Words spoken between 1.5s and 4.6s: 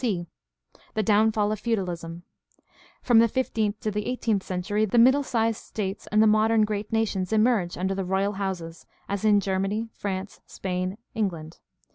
of feudalism.— From the fifteenth to the eighteenth